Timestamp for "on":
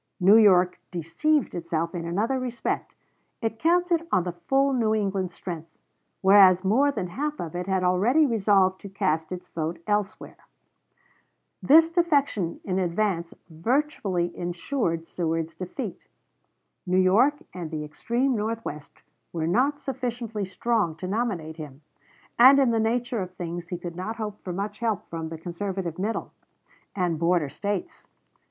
4.11-4.23